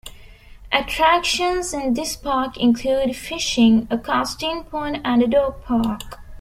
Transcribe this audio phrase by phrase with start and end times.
[0.71, 6.19] Attractions in this park include fishing, a casting pond, and a dog park.